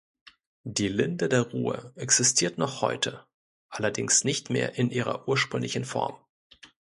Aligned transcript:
Die 0.63 0.87
"Linde 0.87 1.29
der 1.29 1.43
Ruhe" 1.51 1.93
existiert 1.95 2.57
noch 2.57 2.81
heute, 2.81 3.23
allerdings 3.69 4.23
nicht 4.23 4.49
mehr 4.49 4.73
in 4.79 4.89
ihrer 4.89 5.27
ursprünglichen 5.27 5.85
Form. 5.85 6.15